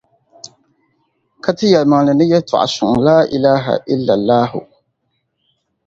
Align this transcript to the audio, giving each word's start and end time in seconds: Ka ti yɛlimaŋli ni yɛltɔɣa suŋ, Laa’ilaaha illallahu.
Ka 1.43 1.51
ti 1.57 1.65
yɛlimaŋli 1.73 2.11
ni 2.15 2.25
yɛltɔɣa 2.31 2.67
suŋ, 2.75 2.91
Laa’ilaaha 3.05 3.73
illallahu. 3.93 4.59